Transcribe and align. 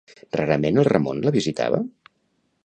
Rarament 0.37 0.79
el 0.83 0.87
Ramon 0.91 1.21
la 1.27 1.35
visitava? 1.37 1.83